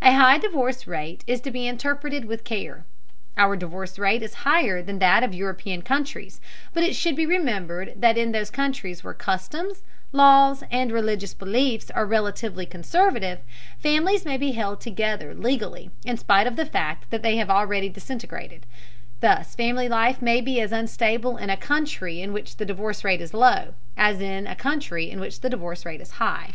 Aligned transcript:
A 0.00 0.14
high 0.14 0.38
divorce 0.38 0.86
rate 0.86 1.22
is 1.26 1.42
to 1.42 1.50
be 1.50 1.66
interpreted 1.66 2.24
with 2.24 2.42
care. 2.42 2.86
Our 3.36 3.54
divorce 3.54 3.98
rate 3.98 4.22
is 4.22 4.32
higher 4.48 4.80
than 4.82 4.98
that 5.00 5.22
of 5.22 5.34
European 5.34 5.82
countries, 5.82 6.40
but 6.72 6.82
it 6.82 6.96
should 6.96 7.14
be 7.14 7.26
remembered 7.26 7.92
that 7.98 8.16
in 8.16 8.32
those 8.32 8.48
countries 8.50 9.04
where 9.04 9.12
customs, 9.12 9.82
laws, 10.10 10.64
and 10.70 10.90
religious 10.90 11.34
beliefs 11.34 11.90
are 11.90 12.06
relatively 12.06 12.64
conservative, 12.64 13.40
families 13.78 14.24
may 14.24 14.38
be 14.38 14.52
held 14.52 14.80
together 14.80 15.34
legally 15.34 15.90
in 16.06 16.16
spite 16.16 16.46
of 16.46 16.56
the 16.56 16.64
fact 16.64 17.10
that 17.10 17.22
they 17.22 17.36
have 17.36 17.50
already 17.50 17.90
disintegrated. 17.90 18.64
Thus 19.20 19.54
family 19.54 19.86
life 19.90 20.22
may 20.22 20.40
be 20.40 20.62
as 20.62 20.72
unstable 20.72 21.36
in 21.36 21.50
a 21.50 21.58
country 21.58 22.22
in 22.22 22.32
which 22.32 22.56
the 22.56 22.64
divorce 22.64 23.04
rate 23.04 23.20
is 23.20 23.34
low, 23.34 23.74
as 23.98 24.22
in 24.22 24.46
a 24.46 24.56
country 24.56 25.10
in 25.10 25.20
which 25.20 25.40
the 25.42 25.50
divorce 25.50 25.84
rate 25.84 26.00
is 26.00 26.12
high. 26.12 26.54